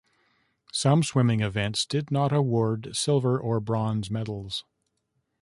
[0.71, 4.65] Some swimming events did not award silver or bronze medals.